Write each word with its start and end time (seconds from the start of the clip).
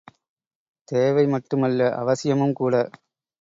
தேவை 0.87 1.25
மட்டும் 1.27 1.61
அல்ல, 1.61 1.89
அவசியமும் 1.95 2.53
கூட! 2.53 2.73